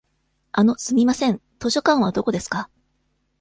[0.51, 1.41] あの、すみません。
[1.59, 2.71] 図書館はどこですか。